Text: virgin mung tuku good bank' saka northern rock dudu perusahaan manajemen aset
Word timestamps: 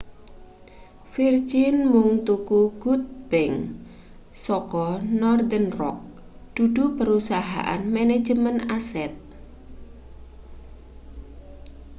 virgin 1.13 1.75
mung 1.91 2.13
tuku 2.27 2.59
good 2.83 3.03
bank' 3.29 3.67
saka 4.45 4.85
northern 5.21 5.67
rock 5.79 5.97
dudu 6.55 6.85
perusahaan 6.97 7.81
manajemen 7.95 8.57
aset 8.77 9.13